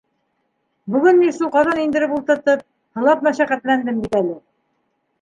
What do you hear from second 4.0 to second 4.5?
бит әле.